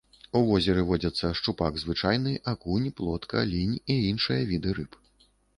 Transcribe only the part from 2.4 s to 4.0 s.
акунь, плотка, лінь і